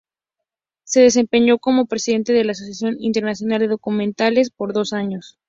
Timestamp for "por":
4.49-4.73